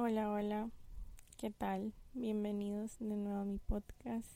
Hola, 0.00 0.30
hola, 0.30 0.70
¿qué 1.38 1.50
tal? 1.50 1.92
Bienvenidos 2.14 3.00
de 3.00 3.16
nuevo 3.16 3.40
a 3.40 3.44
mi 3.44 3.58
podcast. 3.58 4.30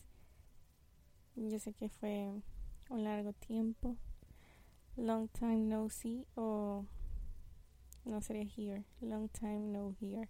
Yo 1.36 1.56
sé 1.60 1.72
que 1.72 1.88
fue 1.88 2.32
un 2.90 3.04
largo 3.04 3.32
tiempo, 3.32 3.96
long 4.96 5.28
time 5.28 5.58
no 5.58 5.88
see 5.88 6.26
o 6.34 6.84
no 8.04 8.20
sería 8.22 8.42
here, 8.42 8.82
long 9.00 9.28
time 9.28 9.60
no 9.60 9.94
here. 10.00 10.28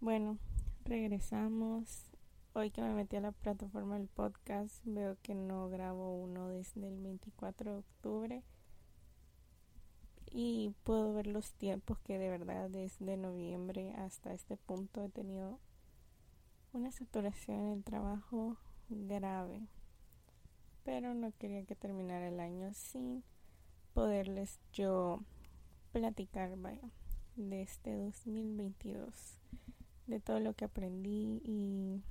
Bueno, 0.00 0.36
regresamos. 0.84 2.10
Hoy 2.54 2.72
que 2.72 2.82
me 2.82 2.94
metí 2.94 3.14
a 3.14 3.20
la 3.20 3.30
plataforma 3.30 3.98
del 3.98 4.08
podcast, 4.08 4.80
veo 4.84 5.16
que 5.22 5.36
no 5.36 5.68
grabo 5.68 6.20
uno 6.20 6.48
desde 6.48 6.88
el 6.88 6.98
24 6.98 7.70
de 7.70 7.78
octubre 7.78 8.42
y 10.32 10.74
puedo 10.84 11.12
ver 11.12 11.26
los 11.26 11.52
tiempos 11.52 11.98
que 12.00 12.18
de 12.18 12.30
verdad 12.30 12.70
desde 12.70 13.16
noviembre 13.16 13.92
hasta 13.92 14.32
este 14.32 14.56
punto 14.56 15.04
he 15.04 15.10
tenido 15.10 15.58
una 16.72 16.90
saturación 16.90 17.60
en 17.60 17.72
el 17.72 17.84
trabajo 17.84 18.56
grave. 18.88 19.68
Pero 20.84 21.12
no 21.14 21.32
quería 21.38 21.64
que 21.64 21.76
terminara 21.76 22.28
el 22.28 22.40
año 22.40 22.72
sin 22.72 23.22
poderles 23.92 24.58
yo 24.72 25.20
platicar 25.92 26.56
vaya, 26.56 26.90
de 27.36 27.62
este 27.62 27.94
2022 27.94 29.38
de 30.06 30.18
todo 30.18 30.40
lo 30.40 30.54
que 30.54 30.64
aprendí 30.64 31.42
y 31.44 32.02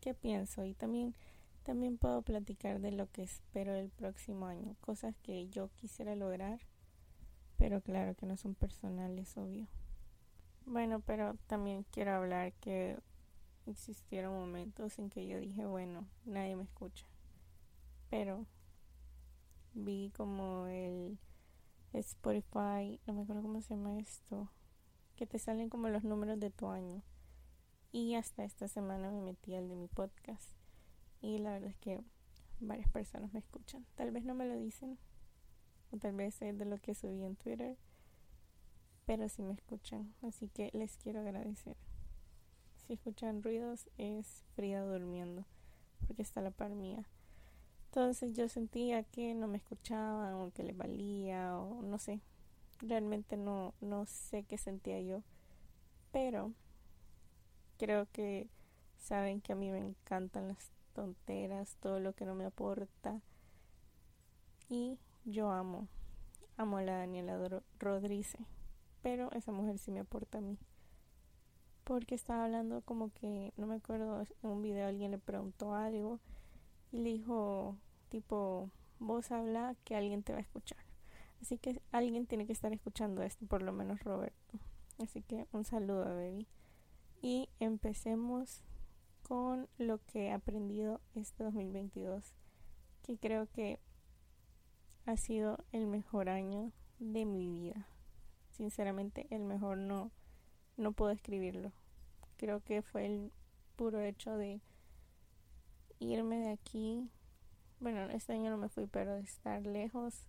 qué 0.00 0.14
pienso. 0.14 0.64
Y 0.64 0.74
también 0.74 1.14
también 1.62 1.98
puedo 1.98 2.22
platicar 2.22 2.80
de 2.80 2.92
lo 2.92 3.10
que 3.10 3.22
espero 3.22 3.74
el 3.74 3.90
próximo 3.90 4.46
año 4.46 4.74
cosas 4.80 5.14
que 5.22 5.48
yo 5.50 5.68
quisiera 5.74 6.16
lograr 6.16 6.60
pero 7.58 7.80
claro 7.82 8.14
que 8.14 8.24
no 8.24 8.36
son 8.36 8.54
personales, 8.54 9.36
obvio. 9.36 9.66
Bueno, 10.64 11.00
pero 11.00 11.34
también 11.46 11.84
quiero 11.90 12.12
hablar 12.14 12.52
que 12.54 12.98
existieron 13.66 14.32
momentos 14.32 14.98
en 14.98 15.10
que 15.10 15.26
yo 15.26 15.38
dije, 15.38 15.66
bueno, 15.66 16.06
nadie 16.24 16.56
me 16.56 16.62
escucha. 16.62 17.06
Pero 18.10 18.46
vi 19.74 20.12
como 20.16 20.66
el 20.68 21.18
Spotify, 21.92 23.00
no 23.06 23.14
me 23.14 23.22
acuerdo 23.22 23.42
cómo 23.42 23.60
se 23.60 23.74
llama 23.74 23.98
esto, 23.98 24.48
que 25.16 25.26
te 25.26 25.38
salen 25.38 25.68
como 25.68 25.88
los 25.88 26.04
números 26.04 26.38
de 26.38 26.50
tu 26.50 26.68
año. 26.68 27.02
Y 27.90 28.14
hasta 28.14 28.44
esta 28.44 28.68
semana 28.68 29.10
me 29.10 29.20
metí 29.20 29.54
al 29.54 29.68
de 29.68 29.74
mi 29.74 29.88
podcast. 29.88 30.50
Y 31.20 31.38
la 31.38 31.52
verdad 31.52 31.70
es 31.70 31.76
que 31.78 32.00
varias 32.60 32.88
personas 32.90 33.32
me 33.32 33.40
escuchan. 33.40 33.84
Tal 33.94 34.10
vez 34.10 34.24
no 34.24 34.34
me 34.34 34.46
lo 34.46 34.54
dicen, 34.54 34.98
o 35.92 35.96
tal 35.96 36.14
vez 36.14 36.40
es 36.42 36.58
de 36.58 36.64
lo 36.64 36.78
que 36.78 36.94
subí 36.94 37.24
en 37.24 37.36
Twitter, 37.36 37.76
pero 39.06 39.28
si 39.28 39.42
me 39.42 39.54
escuchan, 39.54 40.12
así 40.22 40.48
que 40.48 40.70
les 40.74 40.96
quiero 40.96 41.20
agradecer. 41.20 41.76
Si 42.76 42.92
escuchan 42.92 43.42
ruidos 43.42 43.88
es 43.96 44.44
Frida 44.54 44.84
durmiendo, 44.84 45.44
porque 46.06 46.22
está 46.22 46.40
la 46.40 46.50
par 46.50 46.74
mía. 46.74 47.04
Entonces 47.86 48.36
yo 48.36 48.48
sentía 48.48 49.02
que 49.02 49.34
no 49.34 49.48
me 49.48 49.56
escuchaban 49.56 50.34
o 50.34 50.52
que 50.52 50.62
les 50.62 50.76
valía 50.76 51.58
o 51.58 51.80
no 51.82 51.98
sé. 51.98 52.20
Realmente 52.80 53.36
no, 53.36 53.72
no 53.80 54.04
sé 54.06 54.44
qué 54.44 54.58
sentía 54.58 55.00
yo. 55.00 55.22
Pero 56.12 56.52
creo 57.78 58.06
que 58.12 58.48
saben 58.98 59.40
que 59.40 59.52
a 59.52 59.56
mí 59.56 59.70
me 59.70 59.78
encantan 59.78 60.48
las 60.48 60.70
tonteras, 60.92 61.76
todo 61.80 61.98
lo 61.98 62.12
que 62.12 62.26
no 62.26 62.34
me 62.34 62.44
aporta. 62.44 63.20
Y 64.68 64.98
yo 65.30 65.50
amo, 65.50 65.88
amo 66.56 66.78
a 66.78 66.82
la 66.82 66.98
Daniela 66.98 67.38
Rodríguez, 67.78 68.36
pero 69.02 69.30
esa 69.32 69.52
mujer 69.52 69.78
sí 69.78 69.90
me 69.90 70.00
aporta 70.00 70.38
a 70.38 70.40
mí. 70.40 70.58
Porque 71.84 72.14
estaba 72.14 72.44
hablando 72.44 72.80
como 72.82 73.12
que, 73.12 73.52
no 73.56 73.66
me 73.66 73.76
acuerdo, 73.76 74.26
en 74.42 74.50
un 74.50 74.62
video 74.62 74.88
alguien 74.88 75.10
le 75.10 75.18
preguntó 75.18 75.74
algo 75.74 76.18
y 76.92 76.98
le 76.98 77.10
dijo, 77.10 77.76
tipo, 78.08 78.70
vos 78.98 79.30
habla 79.30 79.76
que 79.84 79.96
alguien 79.96 80.22
te 80.22 80.32
va 80.32 80.38
a 80.38 80.42
escuchar. 80.42 80.78
Así 81.40 81.58
que 81.58 81.80
alguien 81.92 82.26
tiene 82.26 82.46
que 82.46 82.52
estar 82.52 82.72
escuchando 82.72 83.22
esto, 83.22 83.46
por 83.46 83.62
lo 83.62 83.72
menos 83.72 84.02
Roberto. 84.02 84.58
Así 84.98 85.22
que 85.22 85.46
un 85.52 85.64
saludo, 85.64 86.04
baby. 86.04 86.46
Y 87.22 87.48
empecemos 87.60 88.62
con 89.22 89.68
lo 89.76 89.98
que 90.06 90.26
he 90.26 90.32
aprendido 90.32 91.00
este 91.14 91.44
2022, 91.44 92.34
que 93.02 93.18
creo 93.18 93.46
que 93.52 93.78
ha 95.08 95.16
sido 95.16 95.64
el 95.72 95.86
mejor 95.86 96.28
año 96.28 96.70
de 96.98 97.24
mi 97.24 97.48
vida. 97.48 97.86
Sinceramente, 98.50 99.26
el 99.30 99.42
mejor 99.42 99.78
no, 99.78 100.10
no 100.76 100.92
puedo 100.92 101.10
escribirlo. 101.12 101.72
Creo 102.36 102.60
que 102.60 102.82
fue 102.82 103.06
el 103.06 103.32
puro 103.76 104.02
hecho 104.02 104.36
de 104.36 104.60
irme 105.98 106.36
de 106.40 106.50
aquí. 106.50 107.08
Bueno, 107.80 108.02
este 108.10 108.34
año 108.34 108.50
no 108.50 108.58
me 108.58 108.68
fui, 108.68 108.86
pero 108.86 109.14
de 109.14 109.22
estar 109.22 109.64
lejos, 109.64 110.26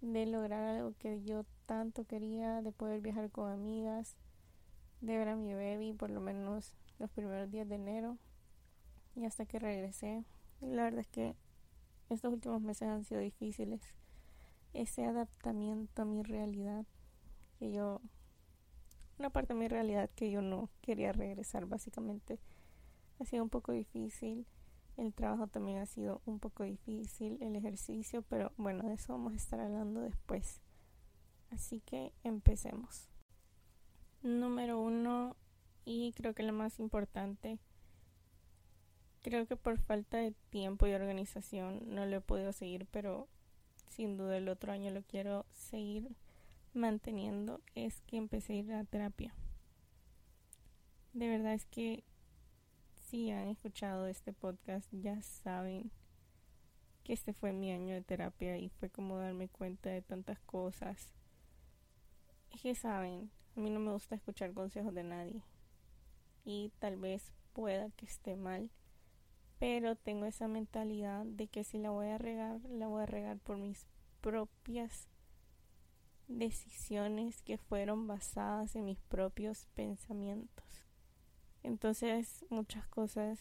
de 0.00 0.24
lograr 0.24 0.62
algo 0.62 0.94
que 1.00 1.24
yo 1.24 1.44
tanto 1.66 2.04
quería, 2.04 2.62
de 2.62 2.70
poder 2.70 3.00
viajar 3.00 3.28
con 3.32 3.50
amigas, 3.50 4.14
de 5.00 5.18
ver 5.18 5.30
a 5.30 5.34
mi 5.36 5.52
baby 5.52 5.94
por 5.94 6.10
lo 6.10 6.20
menos 6.20 6.74
los 7.00 7.10
primeros 7.10 7.50
días 7.50 7.68
de 7.68 7.74
enero 7.74 8.18
y 9.16 9.24
hasta 9.24 9.46
que 9.46 9.58
regresé. 9.58 10.22
la 10.60 10.84
verdad 10.84 11.00
es 11.00 11.08
que 11.08 11.34
estos 12.10 12.32
últimos 12.32 12.60
meses 12.60 12.88
han 12.88 13.04
sido 13.04 13.20
difíciles. 13.20 13.80
Ese 14.72 15.04
adaptamiento 15.04 16.02
a 16.02 16.04
mi 16.04 16.22
realidad, 16.22 16.84
que 17.58 17.72
yo, 17.72 18.00
una 19.18 19.30
parte 19.30 19.54
de 19.54 19.60
mi 19.60 19.68
realidad 19.68 20.10
que 20.14 20.30
yo 20.30 20.42
no 20.42 20.68
quería 20.80 21.12
regresar 21.12 21.66
básicamente, 21.66 22.38
ha 23.20 23.24
sido 23.24 23.42
un 23.42 23.50
poco 23.50 23.72
difícil. 23.72 24.46
El 24.96 25.14
trabajo 25.14 25.46
también 25.46 25.78
ha 25.78 25.86
sido 25.86 26.20
un 26.26 26.40
poco 26.40 26.64
difícil, 26.64 27.38
el 27.40 27.56
ejercicio, 27.56 28.22
pero 28.22 28.52
bueno, 28.56 28.82
de 28.88 28.94
eso 28.94 29.12
vamos 29.12 29.32
a 29.32 29.36
estar 29.36 29.60
hablando 29.60 30.00
después. 30.00 30.60
Así 31.50 31.80
que 31.80 32.12
empecemos. 32.22 33.08
Número 34.22 34.80
uno, 34.80 35.36
y 35.84 36.12
creo 36.12 36.34
que 36.34 36.42
lo 36.42 36.52
más 36.52 36.78
importante, 36.78 37.58
Creo 39.22 39.46
que 39.46 39.56
por 39.56 39.78
falta 39.78 40.16
de 40.16 40.32
tiempo 40.50 40.86
y 40.86 40.94
organización 40.94 41.94
no 41.94 42.06
lo 42.06 42.16
he 42.16 42.20
podido 42.20 42.52
seguir, 42.52 42.86
pero 42.90 43.28
sin 43.88 44.16
duda 44.16 44.38
el 44.38 44.48
otro 44.48 44.72
año 44.72 44.90
lo 44.90 45.02
quiero 45.02 45.44
seguir 45.52 46.08
manteniendo. 46.72 47.60
Es 47.74 48.00
que 48.02 48.16
empecé 48.16 48.54
a 48.54 48.56
ir 48.56 48.72
a 48.72 48.84
terapia. 48.84 49.34
De 51.12 51.28
verdad 51.28 51.54
es 51.54 51.66
que 51.66 52.04
si 53.08 53.30
han 53.30 53.48
escuchado 53.48 54.06
este 54.06 54.32
podcast 54.32 54.88
ya 54.92 55.20
saben 55.22 55.90
que 57.02 57.12
este 57.12 57.32
fue 57.32 57.52
mi 57.52 57.72
año 57.72 57.94
de 57.94 58.02
terapia 58.02 58.56
y 58.56 58.68
fue 58.68 58.88
como 58.88 59.18
darme 59.18 59.48
cuenta 59.48 59.90
de 59.90 60.00
tantas 60.00 60.38
cosas. 60.40 61.12
Es 62.52 62.62
que 62.62 62.74
saben, 62.74 63.30
a 63.56 63.60
mí 63.60 63.68
no 63.68 63.80
me 63.80 63.92
gusta 63.92 64.14
escuchar 64.14 64.54
consejos 64.54 64.94
de 64.94 65.02
nadie. 65.02 65.42
Y 66.44 66.72
tal 66.78 66.96
vez 66.96 67.32
pueda 67.52 67.90
que 67.90 68.06
esté 68.06 68.36
mal 68.36 68.70
pero 69.60 69.94
tengo 69.94 70.24
esa 70.24 70.48
mentalidad 70.48 71.26
de 71.26 71.46
que 71.46 71.64
si 71.64 71.78
la 71.78 71.90
voy 71.90 72.08
a 72.08 72.16
regar, 72.16 72.60
la 72.70 72.88
voy 72.88 73.02
a 73.02 73.06
regar 73.06 73.38
por 73.38 73.58
mis 73.58 73.86
propias 74.22 75.06
decisiones 76.28 77.42
que 77.42 77.58
fueron 77.58 78.06
basadas 78.06 78.74
en 78.74 78.86
mis 78.86 78.98
propios 79.02 79.68
pensamientos. 79.74 80.86
Entonces 81.62 82.46
muchas 82.48 82.88
cosas 82.88 83.38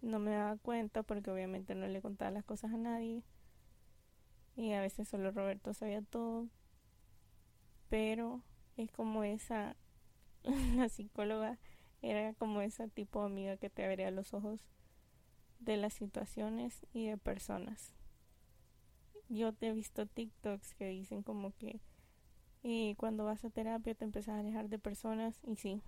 no 0.00 0.18
me 0.18 0.32
daba 0.32 0.56
cuenta 0.56 1.04
porque 1.04 1.30
obviamente 1.30 1.76
no 1.76 1.86
le 1.86 2.02
contaba 2.02 2.32
las 2.32 2.44
cosas 2.44 2.72
a 2.72 2.76
nadie 2.76 3.22
y 4.56 4.72
a 4.72 4.80
veces 4.80 5.06
solo 5.06 5.30
Roberto 5.30 5.74
sabía 5.74 6.02
todo, 6.02 6.48
pero 7.88 8.42
es 8.76 8.90
como 8.90 9.22
esa, 9.22 9.76
la 10.74 10.88
psicóloga 10.88 11.60
era 12.00 12.34
como 12.34 12.62
esa 12.62 12.88
tipo 12.88 13.20
de 13.20 13.26
amiga 13.26 13.56
que 13.58 13.70
te 13.70 13.84
abría 13.84 14.10
los 14.10 14.34
ojos 14.34 14.66
de 15.64 15.76
las 15.76 15.94
situaciones 15.94 16.86
y 16.92 17.06
de 17.06 17.16
personas. 17.16 17.92
Yo 19.28 19.52
te 19.52 19.68
he 19.68 19.72
visto 19.72 20.06
TikToks 20.06 20.74
que 20.74 20.88
dicen 20.88 21.22
como 21.22 21.52
que 21.56 21.80
eh, 22.64 22.94
cuando 22.96 23.24
vas 23.24 23.44
a 23.44 23.50
terapia 23.50 23.94
te 23.94 24.04
empiezas 24.04 24.36
a 24.36 24.40
alejar 24.40 24.68
de 24.68 24.78
personas 24.78 25.40
y 25.44 25.56
sí, 25.56 25.80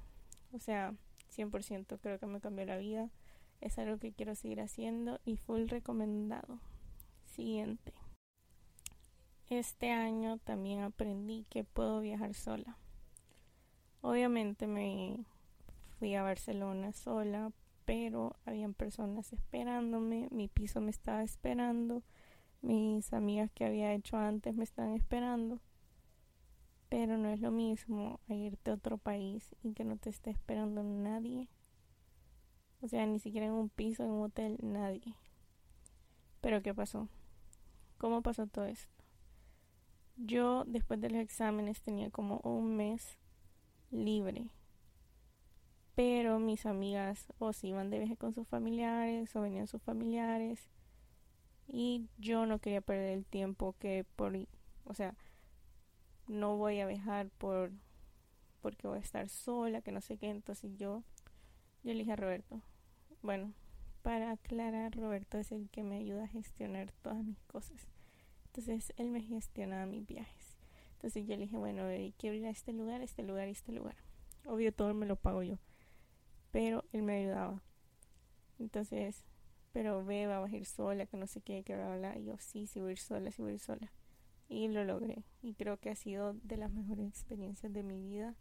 o 0.52 0.58
sea, 0.58 0.94
100% 1.36 1.98
creo 2.00 2.18
que 2.18 2.26
me 2.26 2.40
cambió 2.40 2.64
la 2.64 2.78
vida. 2.78 3.10
Es 3.60 3.78
algo 3.78 3.98
que 3.98 4.12
quiero 4.12 4.34
seguir 4.34 4.60
haciendo 4.60 5.20
y 5.24 5.36
full 5.36 5.68
recomendado. 5.68 6.58
Siguiente. 7.24 7.92
Este 9.48 9.90
año 9.90 10.38
también 10.38 10.82
aprendí 10.82 11.44
que 11.50 11.64
puedo 11.64 12.00
viajar 12.00 12.34
sola. 12.34 12.76
Obviamente 14.00 14.66
me 14.66 15.24
fui 15.98 16.14
a 16.14 16.22
Barcelona 16.22 16.92
sola 16.92 17.52
pero 17.84 18.36
habían 18.46 18.75
personas 18.75 19.32
esperándome, 19.32 20.28
mi 20.31 20.48
piso 20.48 20.81
me 20.81 20.90
estaba 20.90 21.22
esperando, 21.22 22.02
mis 22.62 23.12
amigas 23.12 23.50
que 23.52 23.64
había 23.64 23.92
hecho 23.92 24.16
antes 24.16 24.54
me 24.54 24.64
están 24.64 24.92
esperando. 24.94 25.60
Pero 26.88 27.19
no 27.19 27.28
es 27.28 27.40
lo 27.40 27.50
mismo 27.50 28.20
irte 28.28 28.70
a 28.70 28.75
otro 28.75 28.98
país 28.98 29.54
y 29.62 29.72
que 29.72 29.84
no 29.84 29.96
te 29.96 30.10
esté 30.10 30.31
esperando 30.31 30.82
nadie. 30.82 31.48
O 32.81 32.88
sea, 32.88 33.06
ni 33.06 33.19
siquiera 33.19 33.46
en 33.46 33.52
un 33.52 33.69
piso, 33.69 34.04
en 34.04 34.10
un 34.10 34.25
hotel, 34.25 34.58
nadie. 34.62 35.14
Pero 36.40 36.62
¿qué 36.62 36.75
pasó? 36.75 37.08
¿Cómo 37.98 38.22
pasó 38.22 38.46
todo 38.46 38.66
esto? 38.66 38.92
Yo 40.16 40.64
después 40.66 41.00
de 41.00 41.10
los 41.10 41.20
exámenes 41.20 41.82
tenía 41.82 42.10
como 42.10 42.40
un 42.44 42.76
mes 42.76 43.19
libre. 43.90 44.50
Pero 45.94 46.38
mis 46.38 46.67
amigas 46.67 47.32
o 47.38 47.52
se 47.52 47.69
iban 47.69 47.91
de 47.91 47.99
viaje 47.99 48.17
con 48.17 48.32
sus 48.32 48.49
familiares 48.49 49.35
o 49.37 49.41
venían 49.41 49.67
sus 49.67 49.82
familiares. 49.82 50.69
Y 51.69 52.08
yo 52.19 52.46
no 52.46 52.58
quería 52.58 52.81
perder 52.81 53.12
el 53.12 53.25
tiempo 53.25 53.75
que 53.79 54.05
por, 54.17 54.37
o 54.85 54.94
sea, 54.94 55.14
no 56.26 56.56
voy 56.56 56.81
a 56.81 56.87
viajar 56.87 57.31
por 57.38 57.73
porque 58.61 58.88
voy 58.88 58.96
a 58.96 59.02
estar 59.02 59.29
sola, 59.29 59.82
que 59.82 59.93
no 59.93 60.00
sé 60.00 60.17
qué. 60.17 60.31
Entonces 60.31 60.75
yo, 60.79 61.02
yo 61.82 61.93
le 61.93 61.99
dije 61.99 62.12
a 62.12 62.17
Roberto, 62.17 62.62
bueno, 63.20 63.52
para 64.00 64.31
aclarar, 64.31 64.96
Roberto 64.96 65.37
es 65.37 65.52
el 65.52 65.69
que 65.69 65.82
me 65.82 65.96
ayuda 65.96 66.25
a 66.25 66.29
gestionar 66.29 66.91
todas 67.02 67.23
mis 67.23 67.43
cosas. 67.43 67.88
Entonces 68.46 68.94
él 68.96 69.11
me 69.11 69.20
gestionaba 69.20 69.85
mis 69.85 70.06
viajes. 70.06 70.56
Entonces 70.94 71.26
yo 71.26 71.37
le 71.37 71.43
dije, 71.43 71.58
bueno, 71.58 71.82
quiero 72.17 72.37
ir 72.37 72.46
a 72.46 72.50
este 72.50 72.73
lugar, 72.73 73.02
este 73.02 73.23
lugar 73.23 73.49
y 73.49 73.50
este 73.50 73.73
lugar. 73.73 73.96
Obvio, 74.46 74.73
todo 74.73 74.94
me 74.94 75.05
lo 75.05 75.17
pago 75.17 75.43
yo. 75.43 75.58
Pero 76.54 76.84
él 76.92 77.02
me 77.02 77.16
ayudaba. 77.16 77.60
Entonces, 78.60 79.24
pero 79.72 80.04
ve, 80.04 80.28
va 80.28 80.44
a 80.44 80.48
ir 80.48 80.66
sola, 80.66 81.04
que 81.04 81.16
no 81.16 81.26
sé 81.26 81.40
qué, 81.40 81.64
que 81.64 81.74
bla, 81.74 82.16
Y 82.16 82.26
yo, 82.26 82.36
sí, 82.38 82.68
sí 82.68 82.78
voy 82.78 82.90
a 82.90 82.92
ir 82.92 82.98
sola, 83.00 83.32
sí 83.32 83.42
voy 83.42 83.50
a 83.50 83.54
ir 83.54 83.60
sola. 83.60 83.90
Y 84.48 84.68
lo 84.68 84.84
logré. 84.84 85.24
Y 85.42 85.54
creo 85.54 85.80
que 85.80 85.90
ha 85.90 85.96
sido 85.96 86.34
de 86.44 86.56
las 86.56 86.70
mejores 86.70 87.08
experiencias 87.08 87.72
de 87.72 87.82
mi 87.82 88.00
vida. 88.00 88.36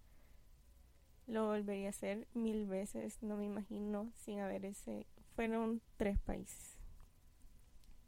Lo 1.26 1.48
volvería 1.48 1.88
a 1.88 1.90
hacer 1.90 2.28
mil 2.36 2.68
veces. 2.68 3.18
No 3.24 3.36
me 3.36 3.46
imagino 3.46 4.12
sin 4.16 4.42
haber 4.42 4.64
ese. 4.66 5.08
Fueron 5.36 5.82
tres 5.98 6.20
países. 6.20 6.78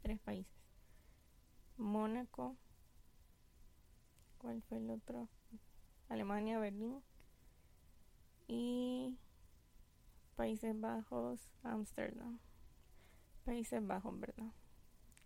Tres 0.02 0.20
países. 0.20 0.54
Mónaco. 1.78 2.54
¿Cuál 4.38 4.62
fue 4.62 4.78
el 4.78 4.88
otro? 4.88 5.28
Alemania, 6.08 6.60
Berlín. 6.60 7.02
Y 8.46 9.18
Países 10.36 10.78
Bajos, 10.78 11.40
Ámsterdam. 11.62 12.38
Países 13.44 13.84
Bajos, 13.86 14.20
¿verdad? 14.20 14.52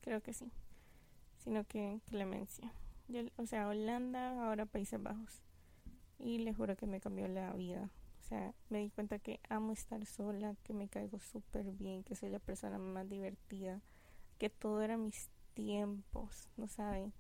Creo 0.01 0.23
que 0.23 0.33
sí. 0.33 0.53
Sino 1.39 1.65
que 1.65 2.01
Clemencia. 2.07 2.73
o 3.37 3.47
sea, 3.47 3.69
Holanda, 3.69 4.47
ahora 4.47 4.67
Países 4.67 5.03
Bajos. 5.03 5.43
Y 6.19 6.39
les 6.39 6.57
juro 6.57 6.77
que 6.77 6.87
me 6.87 7.01
cambió 7.01 7.27
la 7.27 7.53
vida. 7.55 7.91
O 8.21 8.23
sea, 8.23 8.55
me 8.69 8.79
di 8.79 8.91
cuenta 8.91 9.19
que 9.19 9.41
amo 9.49 9.73
estar 9.73 10.07
sola, 10.07 10.55
que 10.62 10.73
me 10.73 10.89
caigo 10.89 11.19
súper 11.19 11.73
bien, 11.73 12.05
que 12.05 12.15
soy 12.15 12.31
la 12.31 12.39
persona 12.39 12.79
más 12.79 13.09
divertida, 13.09 13.81
que 14.39 14.49
todo 14.49 14.81
era 14.83 14.97
mis 14.97 15.29
tiempos, 15.55 16.49
no 16.57 16.69
saben 16.69 17.12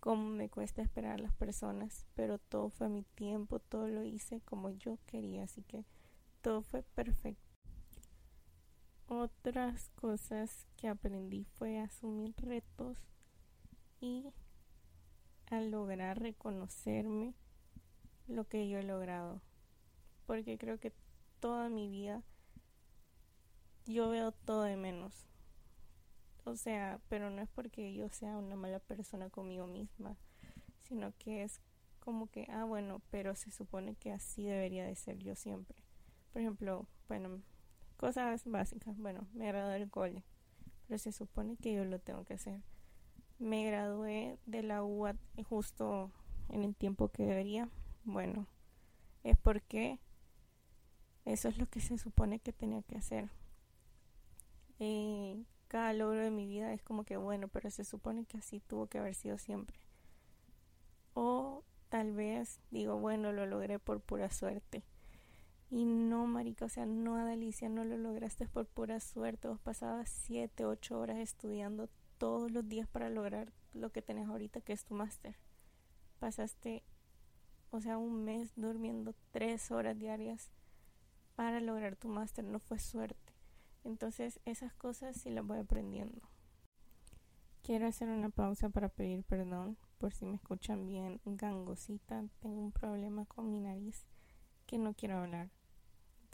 cómo 0.00 0.30
me 0.30 0.48
cuesta 0.48 0.80
esperar 0.80 1.12
a 1.12 1.22
las 1.22 1.34
personas, 1.34 2.06
pero 2.14 2.38
todo 2.38 2.70
fue 2.70 2.88
mi 2.88 3.02
tiempo, 3.02 3.58
todo 3.58 3.88
lo 3.88 4.02
hice 4.04 4.40
como 4.40 4.70
yo 4.70 4.98
quería, 5.06 5.44
así 5.44 5.62
que 5.62 5.84
todo 6.44 6.60
fue 6.60 6.82
perfecto. 6.82 7.42
Otras 9.08 9.88
cosas 9.94 10.66
que 10.76 10.88
aprendí 10.88 11.46
fue 11.54 11.78
asumir 11.78 12.34
retos 12.36 12.98
y 13.98 14.30
a 15.46 15.62
lograr 15.62 16.20
reconocerme 16.20 17.32
lo 18.28 18.44
que 18.46 18.68
yo 18.68 18.78
he 18.78 18.82
logrado. 18.82 19.40
Porque 20.26 20.58
creo 20.58 20.78
que 20.78 20.92
toda 21.40 21.70
mi 21.70 21.88
vida 21.88 22.22
yo 23.86 24.10
veo 24.10 24.32
todo 24.32 24.64
de 24.64 24.76
menos. 24.76 25.26
O 26.44 26.56
sea, 26.56 27.00
pero 27.08 27.30
no 27.30 27.40
es 27.40 27.48
porque 27.48 27.94
yo 27.94 28.10
sea 28.10 28.36
una 28.36 28.54
mala 28.54 28.80
persona 28.80 29.30
conmigo 29.30 29.66
misma, 29.66 30.18
sino 30.82 31.16
que 31.16 31.42
es 31.42 31.62
como 32.00 32.26
que, 32.26 32.46
ah, 32.50 32.64
bueno, 32.64 33.00
pero 33.10 33.34
se 33.34 33.50
supone 33.50 33.94
que 33.94 34.12
así 34.12 34.44
debería 34.44 34.84
de 34.84 34.94
ser 34.94 35.16
yo 35.20 35.34
siempre. 35.36 35.83
Por 36.34 36.42
ejemplo, 36.42 36.86
bueno, 37.08 37.40
Cosas 37.96 38.42
básicas. 38.44 38.98
Bueno, 38.98 39.26
me 39.32 39.46
gradué 39.46 39.78
del 39.78 39.90
cole, 39.90 40.22
pero 40.86 40.98
se 40.98 41.10
supone 41.10 41.56
que 41.56 41.72
yo 41.72 41.84
lo 41.84 41.98
tengo 42.00 42.24
que 42.24 42.34
hacer. 42.34 42.60
Me 43.38 43.64
gradué 43.64 44.38
de 44.46 44.62
la 44.62 44.84
UAT 44.84 45.16
justo 45.48 46.10
en 46.50 46.64
el 46.64 46.74
tiempo 46.74 47.08
que 47.08 47.24
debería. 47.24 47.68
Bueno, 48.04 48.46
es 49.22 49.38
porque 49.38 50.00
eso 51.24 51.48
es 51.48 51.56
lo 51.56 51.66
que 51.66 51.80
se 51.80 51.96
supone 51.96 52.40
que 52.40 52.52
tenía 52.52 52.82
que 52.82 52.96
hacer. 52.98 53.30
Y 54.78 55.46
cada 55.68 55.92
logro 55.92 56.22
de 56.22 56.30
mi 56.30 56.46
vida 56.46 56.72
es 56.72 56.82
como 56.82 57.04
que 57.04 57.16
bueno, 57.16 57.48
pero 57.48 57.70
se 57.70 57.84
supone 57.84 58.26
que 58.26 58.38
así 58.38 58.60
tuvo 58.60 58.86
que 58.86 58.98
haber 58.98 59.14
sido 59.14 59.38
siempre. 59.38 59.78
O 61.14 61.64
tal 61.88 62.12
vez 62.12 62.60
digo, 62.70 62.98
bueno, 62.98 63.32
lo 63.32 63.46
logré 63.46 63.78
por 63.78 64.00
pura 64.00 64.30
suerte. 64.30 64.84
Y 65.70 65.84
no, 65.84 66.26
marica, 66.26 66.66
o 66.66 66.68
sea, 66.68 66.86
no, 66.86 67.16
Adalicia, 67.16 67.68
no 67.68 67.84
lo 67.84 67.96
lograste 67.96 68.46
por 68.46 68.66
pura 68.66 69.00
suerte. 69.00 69.48
Vos 69.48 69.60
pasabas 69.60 70.08
7, 70.08 70.64
8 70.64 70.98
horas 70.98 71.18
estudiando 71.18 71.88
todos 72.18 72.50
los 72.50 72.68
días 72.68 72.88
para 72.88 73.10
lograr 73.10 73.52
lo 73.72 73.90
que 73.90 74.02
tenés 74.02 74.28
ahorita, 74.28 74.60
que 74.60 74.72
es 74.72 74.84
tu 74.84 74.94
máster. 74.94 75.36
Pasaste, 76.20 76.84
o 77.70 77.80
sea, 77.80 77.98
un 77.98 78.24
mes 78.24 78.52
durmiendo 78.56 79.14
3 79.32 79.70
horas 79.72 79.98
diarias 79.98 80.52
para 81.34 81.60
lograr 81.60 81.96
tu 81.96 82.08
máster. 82.08 82.44
No 82.44 82.60
fue 82.60 82.78
suerte. 82.78 83.32
Entonces, 83.82 84.40
esas 84.44 84.72
cosas 84.74 85.16
sí 85.16 85.30
las 85.30 85.46
voy 85.46 85.58
aprendiendo. 85.58 86.22
Quiero 87.62 87.86
hacer 87.86 88.08
una 88.08 88.28
pausa 88.28 88.68
para 88.68 88.90
pedir 88.90 89.24
perdón 89.24 89.78
por 89.98 90.12
si 90.12 90.26
me 90.26 90.36
escuchan 90.36 90.86
bien 90.86 91.20
gangosita. 91.24 92.22
Tengo 92.40 92.60
un 92.60 92.72
problema 92.72 93.24
con 93.24 93.50
mi 93.50 93.58
nariz 93.58 94.06
que 94.66 94.78
no 94.78 94.94
quiero 94.94 95.18
hablar. 95.18 95.50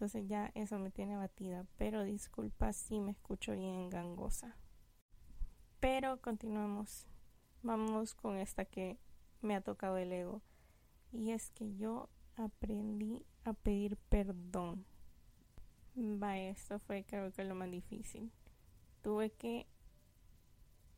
Entonces 0.00 0.26
ya 0.28 0.50
eso 0.54 0.78
me 0.78 0.90
tiene 0.90 1.14
abatida. 1.14 1.66
Pero 1.76 2.04
disculpa 2.04 2.72
si 2.72 3.00
me 3.00 3.10
escucho 3.10 3.52
bien 3.52 3.90
gangosa. 3.90 4.56
Pero 5.78 6.20
continuamos. 6.22 7.06
Vamos 7.62 8.14
con 8.14 8.38
esta 8.38 8.64
que 8.64 8.98
me 9.42 9.54
ha 9.54 9.60
tocado 9.60 9.98
el 9.98 10.10
ego. 10.12 10.40
Y 11.12 11.32
es 11.32 11.50
que 11.50 11.76
yo 11.76 12.08
aprendí 12.36 13.26
a 13.44 13.52
pedir 13.52 13.98
perdón. 14.08 14.86
Va, 15.96 16.38
esto 16.38 16.78
fue 16.78 17.04
creo 17.04 17.30
que 17.32 17.44
lo 17.44 17.54
más 17.54 17.70
difícil. 17.70 18.30
Tuve 19.02 19.30
que 19.30 19.66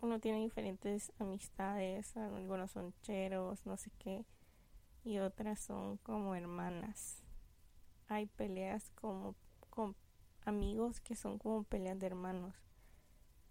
uno 0.00 0.21
tiene 0.21 0.40
diferentes 0.40 1.12
amistades, 1.18 2.16
algunos 2.16 2.73
son 2.73 2.92
cheros, 3.02 3.64
no 3.64 3.76
sé 3.76 3.90
qué, 3.99 4.25
y 5.04 5.18
otras 5.18 5.61
son 5.61 5.97
como 5.99 6.35
hermanas 6.35 7.22
hay 8.14 8.26
peleas 8.26 8.90
como 8.90 9.35
con 9.71 9.97
amigos 10.45 11.00
que 11.00 11.16
son 11.16 11.38
como 11.38 11.64
peleas 11.64 11.99
de 11.99 12.07
hermanos. 12.07 12.54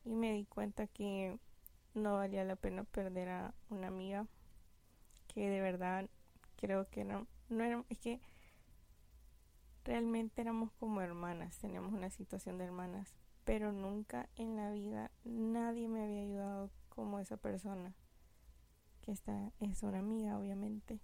Y 0.04 0.16
me 0.16 0.34
di 0.34 0.46
cuenta 0.46 0.88
que 0.88 1.38
no 1.94 2.16
valía 2.16 2.44
la 2.44 2.56
pena 2.56 2.84
perder 2.84 3.30
a 3.30 3.54
una 3.70 3.88
amiga 3.88 4.28
que 5.28 5.50
de 5.50 5.62
verdad 5.62 6.10
creo 6.58 6.88
que 6.90 7.04
no, 7.04 7.28
no 7.50 7.64
era, 7.64 7.84
es 7.90 8.00
que 8.00 8.20
realmente 9.84 10.42
éramos 10.42 10.72
como 10.74 11.02
hermanas, 11.02 11.58
teníamos 11.58 11.94
una 11.94 12.10
situación 12.10 12.58
de 12.58 12.66
hermanas, 12.66 13.14
pero 13.44 13.72
nunca 13.72 14.30
en 14.36 14.56
la 14.56 14.72
vida 14.72 15.12
nadie 15.24 15.88
me 15.88 16.04
había 16.04 16.22
ayudado 16.22 16.70
como 16.90 17.20
esa 17.20 17.38
persona, 17.38 17.94
que 19.02 19.12
esta 19.12 19.52
es 19.60 19.84
una 19.84 20.00
amiga 20.00 20.38
obviamente. 20.38 21.00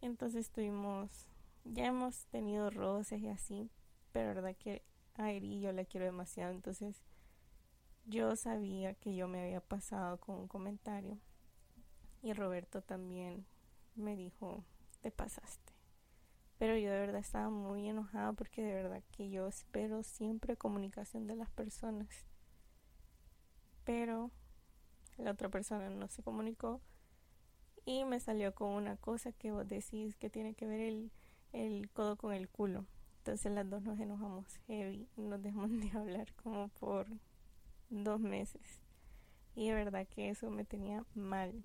Entonces 0.00 0.50
tuvimos 0.50 1.26
ya 1.64 1.86
hemos 1.86 2.26
tenido 2.26 2.70
roces 2.70 3.20
y 3.20 3.28
así, 3.28 3.70
pero 4.12 4.28
la 4.28 4.34
verdad 4.34 4.56
que 4.56 4.82
a 5.14 5.32
Eri 5.32 5.60
yo 5.60 5.72
la 5.72 5.84
quiero 5.84 6.06
demasiado, 6.06 6.52
entonces 6.52 7.02
yo 8.06 8.36
sabía 8.36 8.94
que 8.94 9.14
yo 9.14 9.28
me 9.28 9.42
había 9.42 9.60
pasado 9.60 10.18
con 10.18 10.36
un 10.36 10.48
comentario 10.48 11.18
y 12.22 12.32
Roberto 12.32 12.82
también 12.82 13.46
me 13.94 14.16
dijo, 14.16 14.64
te 15.00 15.10
pasaste. 15.10 15.72
Pero 16.58 16.76
yo 16.76 16.90
de 16.90 17.00
verdad 17.00 17.20
estaba 17.20 17.50
muy 17.50 17.88
enojada 17.88 18.32
porque 18.32 18.62
de 18.62 18.74
verdad 18.74 19.02
que 19.12 19.30
yo 19.30 19.46
espero 19.46 20.02
siempre 20.02 20.56
comunicación 20.56 21.26
de 21.26 21.36
las 21.36 21.50
personas. 21.50 22.08
Pero 23.84 24.30
la 25.18 25.32
otra 25.32 25.48
persona 25.48 25.90
no 25.90 26.08
se 26.08 26.22
comunicó 26.22 26.80
y 27.84 28.04
me 28.04 28.20
salió 28.20 28.54
con 28.54 28.70
una 28.70 28.96
cosa 28.96 29.32
que 29.32 29.52
vos 29.52 29.68
decís 29.68 30.16
que 30.16 30.30
tiene 30.30 30.54
que 30.54 30.66
ver 30.66 30.80
el 30.80 31.12
el 31.54 31.88
codo 31.90 32.16
con 32.16 32.34
el 32.34 32.48
culo. 32.48 32.84
Entonces 33.18 33.52
las 33.52 33.68
dos 33.70 33.82
nos 33.82 33.98
enojamos 33.98 34.44
heavy, 34.66 35.08
nos 35.16 35.40
dejamos 35.40 35.70
de 35.80 35.90
hablar 35.98 36.32
como 36.34 36.68
por 36.68 37.06
dos 37.88 38.20
meses. 38.20 38.82
Y 39.54 39.68
de 39.68 39.74
verdad 39.74 40.06
que 40.06 40.28
eso 40.28 40.50
me 40.50 40.64
tenía 40.64 41.04
mal. 41.14 41.64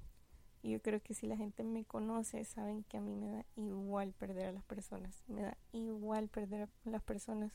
Y 0.61 0.71
yo 0.71 0.81
creo 0.81 1.01
que 1.01 1.13
si 1.13 1.25
la 1.25 1.37
gente 1.37 1.63
me 1.63 1.85
conoce, 1.85 2.43
saben 2.45 2.83
que 2.83 2.97
a 2.97 3.01
mí 3.01 3.15
me 3.15 3.29
da 3.29 3.45
igual 3.55 4.13
perder 4.13 4.47
a 4.47 4.51
las 4.51 4.63
personas. 4.63 5.23
Me 5.27 5.41
da 5.41 5.57
igual 5.71 6.29
perder 6.29 6.69
a 6.85 6.89
las 6.89 7.01
personas. 7.01 7.51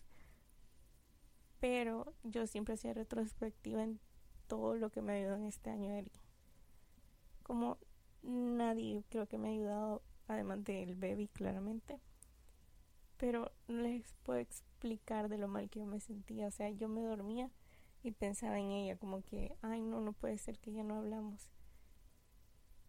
Pero 1.60 2.14
yo 2.24 2.46
siempre 2.46 2.74
hacía 2.74 2.94
retrospectiva 2.94 3.82
en 3.82 4.00
todo 4.48 4.74
lo 4.74 4.90
que 4.90 5.02
me 5.02 5.14
ayudó 5.14 5.36
en 5.36 5.44
este 5.44 5.70
año, 5.70 5.92
Eri. 5.92 6.12
Como 7.42 7.78
nadie 8.22 9.04
creo 9.08 9.26
que 9.26 9.38
me 9.38 9.48
ha 9.48 9.52
ayudado, 9.52 10.02
además 10.26 10.64
del 10.64 10.94
baby, 10.94 11.28
claramente. 11.28 12.00
Pero 13.24 13.50
no 13.68 13.80
les 13.80 14.12
puedo 14.22 14.38
explicar 14.38 15.30
de 15.30 15.38
lo 15.38 15.48
mal 15.48 15.70
que 15.70 15.78
yo 15.78 15.86
me 15.86 15.98
sentía. 15.98 16.46
O 16.46 16.50
sea, 16.50 16.68
yo 16.68 16.90
me 16.90 17.00
dormía 17.00 17.50
y 18.02 18.10
pensaba 18.10 18.58
en 18.58 18.70
ella, 18.70 18.98
como 18.98 19.22
que, 19.22 19.56
ay, 19.62 19.80
no, 19.80 20.02
no 20.02 20.12
puede 20.12 20.36
ser 20.36 20.58
que 20.58 20.72
ya 20.72 20.82
no 20.82 20.98
hablamos. 20.98 21.48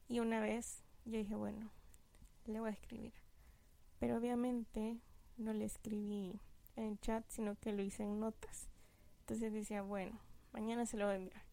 Y 0.10 0.20
una 0.20 0.42
vez 0.42 0.84
yo 1.06 1.20
dije, 1.20 1.36
bueno, 1.36 1.72
le 2.48 2.60
voy 2.60 2.68
a 2.68 2.74
escribir. 2.74 3.14
Pero 3.98 4.18
obviamente 4.18 5.00
no 5.38 5.54
le 5.54 5.64
escribí 5.64 6.42
en 6.76 6.98
chat, 6.98 7.24
sino 7.30 7.56
que 7.56 7.72
lo 7.72 7.82
hice 7.82 8.04
en 8.04 8.20
notas. 8.20 8.68
Entonces 9.22 9.54
decía, 9.54 9.84
bueno, 9.84 10.20
mañana 10.52 10.86
se 10.86 10.98
lo 10.98 11.06
voy 11.06 11.14
a 11.14 11.18
enviar. 11.18 11.44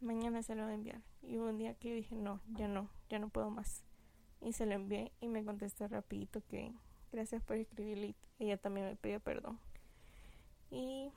Mañana 0.00 0.44
se 0.44 0.54
lo 0.54 0.62
voy 0.62 0.70
a 0.70 0.76
enviar. 0.76 1.02
Y 1.20 1.38
hubo 1.38 1.48
un 1.48 1.58
día 1.58 1.74
que 1.74 1.88
yo 1.88 1.94
dije, 1.96 2.14
no, 2.14 2.40
ya 2.50 2.68
no, 2.68 2.90
ya 3.08 3.18
no 3.18 3.28
puedo 3.28 3.50
más. 3.50 3.82
Y 4.40 4.52
se 4.52 4.66
lo 4.66 4.74
envié 4.74 5.10
y 5.20 5.26
me 5.26 5.44
contestó 5.44 5.88
rapidito 5.88 6.46
que 6.46 6.72
gracias 7.12 7.42
por 7.42 7.56
escribirle. 7.56 8.14
Ella 8.38 8.56
también 8.56 8.86
me 8.86 8.96
pidió 8.96 9.20
perdón. 9.20 9.58
Y 10.70 11.12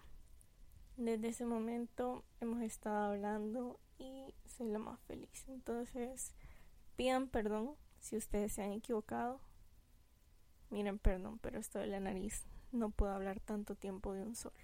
desde 0.97 1.29
ese 1.29 1.45
momento 1.45 2.23
hemos 2.39 2.61
estado 2.61 3.11
hablando 3.11 3.79
y 3.97 4.33
soy 4.45 4.69
la 4.69 4.79
más 4.79 4.99
feliz. 5.01 5.45
Entonces, 5.47 6.33
pidan 6.95 7.27
perdón 7.27 7.75
si 7.99 8.17
ustedes 8.17 8.53
se 8.53 8.63
han 8.63 8.71
equivocado. 8.71 9.39
Miren, 10.69 10.99
perdón, 10.99 11.39
pero 11.39 11.59
esto 11.59 11.79
de 11.79 11.87
la 11.87 11.99
nariz 11.99 12.45
no 12.71 12.89
puedo 12.89 13.13
hablar 13.13 13.39
tanto 13.39 13.75
tiempo 13.75 14.13
de 14.13 14.23
un 14.23 14.35
solo. 14.35 14.55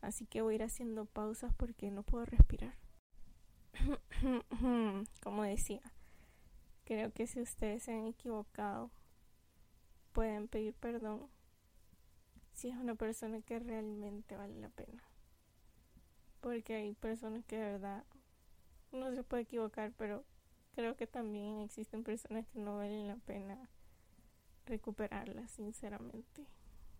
Así 0.00 0.26
que 0.26 0.42
voy 0.42 0.54
a 0.54 0.56
ir 0.56 0.62
haciendo 0.62 1.06
pausas 1.06 1.52
porque 1.56 1.90
no 1.90 2.02
puedo 2.02 2.24
respirar. 2.24 2.74
Como 5.22 5.42
decía, 5.42 5.82
creo 6.84 7.12
que 7.12 7.26
si 7.26 7.40
ustedes 7.40 7.84
se 7.84 7.92
han 7.92 8.06
equivocado, 8.06 8.90
pueden 10.12 10.48
pedir 10.48 10.74
perdón 10.74 11.28
si 12.52 12.70
es 12.70 12.76
una 12.76 12.96
persona 12.96 13.40
que 13.40 13.58
realmente 13.58 14.36
vale 14.36 14.58
la 14.60 14.68
pena. 14.68 15.02
Porque 16.40 16.74
hay 16.74 16.94
personas 16.94 17.44
que 17.44 17.56
de 17.56 17.72
verdad 17.72 18.04
no 18.92 19.12
se 19.14 19.22
puede 19.22 19.44
equivocar, 19.44 19.92
pero 19.96 20.24
creo 20.74 20.96
que 20.96 21.06
también 21.06 21.60
existen 21.60 22.02
personas 22.02 22.46
que 22.48 22.58
no 22.58 22.76
valen 22.76 23.06
la 23.06 23.16
pena 23.16 23.68
recuperarlas, 24.66 25.50
sinceramente. 25.50 26.46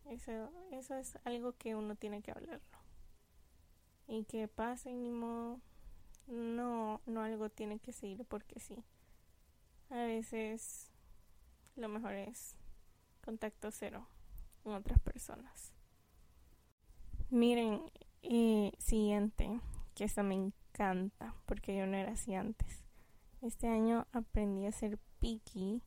Eso, 0.07 0.51
eso 0.73 0.97
es 0.97 1.19
algo 1.25 1.53
que 1.53 1.75
uno 1.75 1.95
tiene 1.97 2.23
que 2.23 2.31
hablarlo. 2.31 2.79
Y 4.07 4.25
que 4.25 4.49
pase 4.49 4.93
ni 4.95 5.11
modo. 5.11 5.61
No, 6.27 7.01
no 7.07 7.23
algo 7.23 7.49
tiene 7.51 7.79
que 7.79 7.93
seguir 7.93 8.25
porque 8.27 8.61
sí. 8.61 8.85
A 9.91 10.03
veces 10.03 10.91
lo 11.77 11.89
mejor 11.89 12.13
es 12.13 12.58
contacto 13.29 13.71
cero 13.71 14.07
con 14.63 14.73
otras 14.73 14.99
personas. 15.01 15.75
Miren, 17.29 17.83
y 18.23 18.73
siguiente, 18.79 19.61
que 19.95 20.05
eso 20.05 20.23
me 20.23 20.35
encanta 20.35 21.35
porque 21.45 21.77
yo 21.77 21.87
no 21.87 21.99
era 21.99 22.13
así 22.13 22.35
antes. 22.35 22.83
Este 23.43 23.69
año 23.69 24.07
aprendí 24.13 24.65
a 24.65 24.73
ser 24.73 24.99
picky 25.21 25.83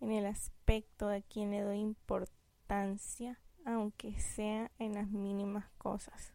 en 0.00 0.12
el 0.12 0.24
aspecto 0.24 1.08
de 1.08 1.24
quien 1.24 1.50
le 1.50 1.60
doy 1.60 1.80
importancia, 1.80 3.38
aunque 3.66 4.18
sea 4.18 4.70
en 4.78 4.94
las 4.94 5.08
mínimas 5.10 5.68
cosas. 5.76 6.32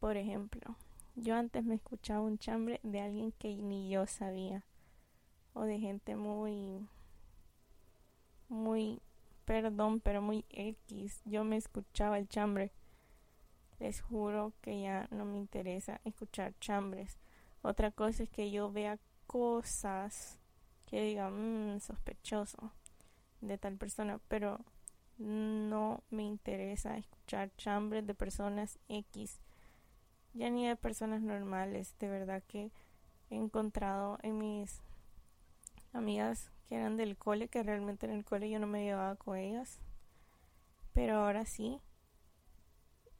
Por 0.00 0.18
ejemplo, 0.18 0.76
yo 1.14 1.34
antes 1.34 1.64
me 1.64 1.76
escuchaba 1.76 2.20
un 2.20 2.36
chambre 2.36 2.80
de 2.82 3.00
alguien 3.00 3.32
que 3.32 3.56
ni 3.56 3.88
yo 3.88 4.06
sabía, 4.06 4.66
o 5.54 5.62
de 5.62 5.78
gente 5.78 6.14
muy, 6.14 6.86
muy, 8.48 9.00
perdón, 9.44 10.00
pero 10.00 10.22
muy 10.22 10.44
X. 10.50 11.20
Yo 11.24 11.44
me 11.44 11.56
escuchaba 11.56 12.18
el 12.18 12.28
chambre 12.28 12.72
les 13.78 14.00
juro 14.00 14.52
que 14.62 14.80
ya 14.80 15.08
no 15.10 15.24
me 15.24 15.38
interesa 15.38 16.00
escuchar 16.04 16.54
chambres. 16.60 17.18
Otra 17.62 17.90
cosa 17.90 18.22
es 18.22 18.30
que 18.30 18.50
yo 18.50 18.70
vea 18.72 18.98
cosas 19.26 20.38
que 20.86 21.02
digan, 21.02 21.74
mmm, 21.74 21.80
sospechoso 21.80 22.72
de 23.40 23.58
tal 23.58 23.76
persona, 23.76 24.20
pero 24.28 24.60
no 25.18 26.02
me 26.10 26.22
interesa 26.22 26.96
escuchar 26.96 27.50
chambres 27.56 28.06
de 28.06 28.14
personas 28.14 28.78
X, 28.88 29.40
ya 30.34 30.50
ni 30.50 30.66
de 30.66 30.76
personas 30.76 31.22
normales. 31.22 31.94
De 31.98 32.08
verdad 32.08 32.42
que 32.46 32.70
he 33.30 33.36
encontrado 33.36 34.18
en 34.22 34.38
mis 34.38 34.80
amigas 35.92 36.50
que 36.68 36.76
eran 36.76 36.96
del 36.96 37.16
cole, 37.16 37.48
que 37.48 37.62
realmente 37.62 38.06
en 38.06 38.12
el 38.12 38.24
cole 38.24 38.50
yo 38.50 38.58
no 38.58 38.66
me 38.66 38.84
llevaba 38.84 39.16
con 39.16 39.36
ellas, 39.36 39.80
pero 40.92 41.16
ahora 41.16 41.44
sí, 41.44 41.80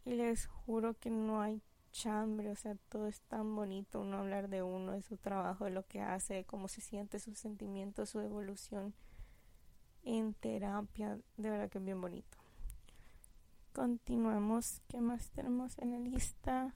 y 0.05 0.15
les 0.15 0.47
juro 0.47 0.95
que 0.95 1.11
no 1.11 1.41
hay 1.41 1.63
chambre, 1.93 2.51
o 2.51 2.57
sea, 2.57 2.77
todo 2.89 3.07
es 3.07 3.21
tan 3.23 3.55
bonito 3.55 4.01
uno 4.01 4.19
hablar 4.19 4.49
de 4.49 4.63
uno, 4.63 4.93
de 4.93 5.03
su 5.03 5.17
trabajo, 5.17 5.65
de 5.65 5.71
lo 5.71 5.87
que 5.87 6.01
hace, 6.01 6.35
de 6.35 6.45
cómo 6.45 6.69
se 6.69 6.81
siente, 6.81 7.19
sus 7.19 7.39
sentimientos, 7.39 8.11
su 8.11 8.21
evolución 8.21 8.95
en 10.03 10.35
terapia, 10.35 11.19
de 11.37 11.51
verdad 11.51 11.71
que 11.71 11.79
es 11.79 11.85
bien 11.85 12.01
bonito. 12.01 12.39
Continuamos, 13.73 14.81
¿qué 14.89 15.01
más 15.01 15.31
tenemos 15.31 15.79
en 15.79 15.93
la 15.93 15.99
lista? 15.99 16.75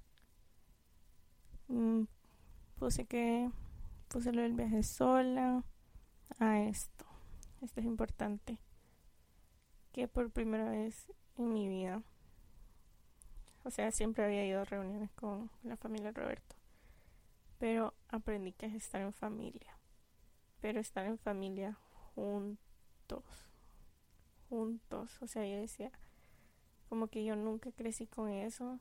Mm, 1.69 2.05
puse 2.79 3.07
que 3.07 3.51
puse 4.09 4.33
lo 4.33 4.43
del 4.43 4.55
viaje 4.55 4.83
sola 4.83 5.65
a 6.39 6.61
esto. 6.61 7.05
Esto 7.61 7.81
es 7.81 7.87
importante. 7.87 8.59
Que 9.93 10.09
por 10.09 10.31
primera 10.31 10.71
vez 10.71 11.13
en 11.37 11.53
mi 11.53 11.69
vida 11.69 12.03
o 13.65 13.71
sea, 13.71 13.91
siempre 13.91 14.25
había 14.25 14.47
ido 14.47 14.63
a 14.63 14.65
reuniones 14.65 15.11
con 15.13 15.51
la 15.63 15.77
familia 15.77 16.13
Roberto. 16.13 16.57
Pero 17.59 17.95
aprendí 18.09 18.53
que 18.53 18.67
es 18.67 18.75
estar 18.75 19.03
en 19.03 19.13
familia. 19.13 19.77
Pero 20.61 20.81
estar 20.81 21.05
en 21.05 21.19
familia 21.19 21.79
juntos. 22.15 23.25
Juntos. 24.49 25.23
O 25.23 25.27
sea, 25.27 25.47
yo 25.47 25.57
decía, 25.59 25.93
como 26.89 27.09
que 27.09 27.23
yo 27.23 27.37
nunca 27.37 27.71
crecí 27.73 28.07
con 28.07 28.31
eso. 28.31 28.81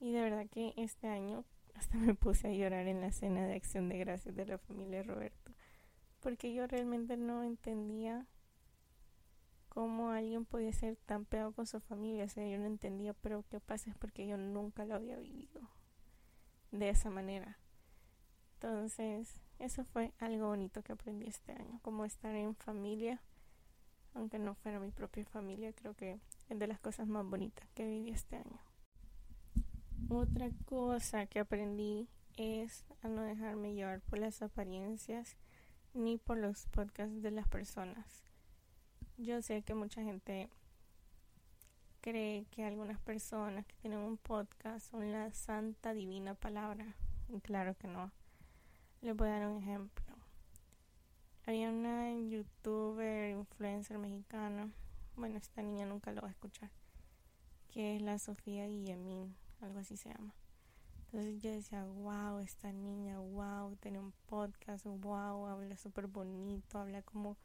Y 0.00 0.12
de 0.12 0.22
verdad 0.22 0.46
que 0.50 0.72
este 0.76 1.08
año 1.08 1.44
hasta 1.74 1.98
me 1.98 2.14
puse 2.14 2.48
a 2.48 2.52
llorar 2.52 2.88
en 2.88 3.02
la 3.02 3.12
cena 3.12 3.46
de 3.46 3.54
acción 3.54 3.88
de 3.90 3.98
gracias 3.98 4.34
de 4.34 4.46
la 4.46 4.58
familia 4.58 5.02
Roberto. 5.02 5.52
Porque 6.20 6.52
yo 6.52 6.66
realmente 6.66 7.16
no 7.16 7.42
entendía 7.42 8.26
cómo 9.68 10.10
alguien 10.10 10.44
podía 10.44 10.72
ser 10.72 10.96
tan 10.96 11.24
pegado 11.24 11.52
con 11.52 11.66
su 11.66 11.80
familia. 11.80 12.24
O 12.24 12.28
sea, 12.28 12.46
yo 12.46 12.58
no 12.58 12.66
entendía, 12.66 13.14
pero 13.14 13.44
qué 13.50 13.60
pasa 13.60 13.90
es 13.90 13.96
porque 13.96 14.26
yo 14.26 14.36
nunca 14.36 14.84
lo 14.84 14.94
había 14.94 15.16
vivido 15.16 15.62
de 16.70 16.90
esa 16.90 17.10
manera. 17.10 17.58
Entonces, 18.54 19.40
eso 19.58 19.84
fue 19.84 20.12
algo 20.18 20.48
bonito 20.48 20.82
que 20.82 20.92
aprendí 20.92 21.26
este 21.26 21.52
año, 21.52 21.80
como 21.82 22.04
estar 22.04 22.34
en 22.34 22.54
familia, 22.56 23.22
aunque 24.14 24.38
no 24.38 24.54
fuera 24.54 24.80
mi 24.80 24.90
propia 24.90 25.24
familia, 25.24 25.72
creo 25.72 25.94
que 25.94 26.18
es 26.48 26.58
de 26.58 26.66
las 26.66 26.80
cosas 26.80 27.06
más 27.06 27.24
bonitas 27.24 27.66
que 27.74 27.86
viví 27.86 28.10
este 28.10 28.36
año. 28.36 28.60
Otra 30.08 30.50
cosa 30.66 31.26
que 31.26 31.40
aprendí 31.40 32.08
es 32.36 32.84
a 33.02 33.08
no 33.08 33.22
dejarme 33.22 33.74
llevar 33.74 34.00
por 34.00 34.18
las 34.18 34.42
apariencias 34.42 35.36
ni 35.94 36.18
por 36.18 36.38
los 36.38 36.66
podcasts 36.66 37.22
de 37.22 37.30
las 37.30 37.48
personas. 37.48 38.24
Yo 39.16 39.42
sé 39.42 39.62
que 39.62 39.74
mucha 39.74 40.02
gente 40.02 40.48
cree 42.00 42.46
que 42.50 42.64
algunas 42.64 42.98
personas 43.00 43.66
que 43.66 43.76
tienen 43.76 43.98
un 43.98 44.16
podcast 44.16 44.90
son 44.90 45.12
la 45.12 45.30
santa 45.32 45.92
divina 45.92 46.34
palabra. 46.34 46.94
Y 47.28 47.40
claro 47.40 47.76
que 47.76 47.86
no. 47.86 48.10
Les 49.02 49.16
voy 49.16 49.28
a 49.28 49.38
dar 49.38 49.48
un 49.48 49.58
ejemplo. 49.58 50.16
Había 51.46 51.70
una 51.70 52.12
youtuber, 52.12 53.30
influencer 53.30 53.98
mexicana. 53.98 54.70
Bueno, 55.16 55.36
esta 55.36 55.62
niña 55.62 55.86
nunca 55.86 56.12
lo 56.12 56.22
va 56.22 56.28
a 56.28 56.32
escuchar. 56.32 56.70
Que 57.68 57.96
es 57.96 58.02
la 58.02 58.18
Sofía 58.18 58.66
Guillemín, 58.66 59.34
algo 59.60 59.80
así 59.80 59.96
se 59.96 60.08
llama. 60.08 60.34
Entonces 61.12 61.42
yo 61.42 61.50
decía, 61.50 61.84
wow, 61.84 62.38
esta 62.38 62.70
niña, 62.70 63.18
wow, 63.18 63.74
tiene 63.80 63.98
un 63.98 64.12
podcast, 64.26 64.86
wow, 64.86 65.44
habla 65.46 65.76
súper 65.76 66.06
bonito, 66.06 66.78
habla 66.78 67.02
como 67.02 67.36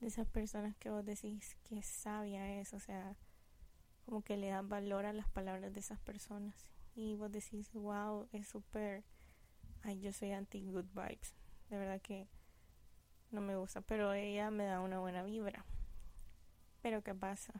de 0.00 0.06
esas 0.06 0.26
personas 0.26 0.74
que 0.76 0.88
vos 0.88 1.04
decís 1.04 1.54
que 1.64 1.82
sabia 1.82 2.50
es, 2.58 2.72
o 2.72 2.80
sea, 2.80 3.18
como 4.06 4.22
que 4.22 4.38
le 4.38 4.48
dan 4.48 4.70
valor 4.70 5.04
a 5.04 5.12
las 5.12 5.28
palabras 5.28 5.74
de 5.74 5.80
esas 5.80 6.00
personas. 6.00 6.66
Y 6.94 7.16
vos 7.16 7.30
decís, 7.30 7.70
wow, 7.74 8.26
es 8.32 8.48
súper, 8.48 9.04
ay, 9.82 10.00
yo 10.00 10.14
soy 10.14 10.32
anti 10.32 10.70
good 10.70 10.86
vibes. 10.94 11.34
de 11.68 11.76
verdad 11.76 12.00
que 12.00 12.26
no 13.30 13.42
me 13.42 13.54
gusta, 13.54 13.82
pero 13.82 14.14
ella 14.14 14.50
me 14.50 14.64
da 14.64 14.80
una 14.80 14.98
buena 14.98 15.22
vibra. 15.24 15.66
Pero 16.80 17.02
¿qué 17.02 17.14
pasa? 17.14 17.52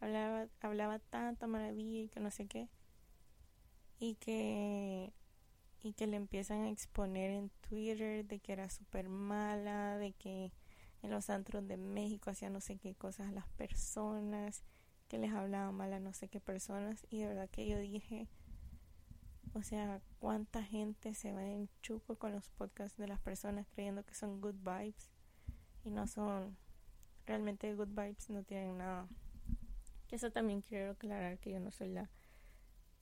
Hablaba, 0.00 0.48
hablaba 0.60 0.98
tanta 0.98 1.46
maravilla 1.46 2.00
y 2.00 2.08
que 2.08 2.18
no 2.18 2.32
sé 2.32 2.48
qué. 2.48 2.68
Y 4.00 4.16
que 4.16 5.12
y 5.82 5.92
que 5.94 6.06
le 6.06 6.16
empiezan 6.16 6.62
a 6.62 6.70
exponer 6.70 7.30
en 7.30 7.50
Twitter 7.68 8.26
de 8.26 8.38
que 8.38 8.52
era 8.52 8.68
súper 8.68 9.08
mala, 9.08 9.96
de 9.96 10.12
que 10.12 10.52
en 11.02 11.10
los 11.10 11.30
antros 11.30 11.66
de 11.66 11.76
México 11.76 12.30
hacía 12.30 12.50
no 12.50 12.60
sé 12.60 12.76
qué 12.76 12.94
cosas 12.94 13.28
a 13.28 13.32
las 13.32 13.48
personas, 13.50 14.62
que 15.08 15.18
les 15.18 15.32
hablaba 15.32 15.72
mal 15.72 15.92
a 15.92 16.00
no 16.00 16.12
sé 16.12 16.28
qué 16.28 16.38
personas 16.38 17.06
y 17.10 17.20
de 17.20 17.28
verdad 17.28 17.48
que 17.50 17.66
yo 17.66 17.78
dije, 17.78 18.28
o 19.54 19.62
sea, 19.62 20.00
cuánta 20.18 20.62
gente 20.62 21.14
se 21.14 21.32
va 21.32 21.44
en 21.44 21.68
chuco 21.82 22.16
con 22.16 22.32
los 22.32 22.50
podcasts 22.50 22.98
de 22.98 23.08
las 23.08 23.20
personas 23.20 23.66
creyendo 23.74 24.04
que 24.04 24.14
son 24.14 24.40
good 24.40 24.56
vibes 24.62 25.10
y 25.82 25.90
no 25.90 26.06
son 26.06 26.56
realmente 27.26 27.74
good 27.74 27.88
vibes, 27.88 28.28
no 28.28 28.42
tienen 28.44 28.78
nada. 28.78 29.08
Que 30.08 30.16
eso 30.16 30.30
también 30.30 30.60
quiero 30.60 30.92
aclarar 30.92 31.38
que 31.38 31.52
yo 31.52 31.60
no 31.60 31.70
soy 31.70 31.88
la 31.88 32.10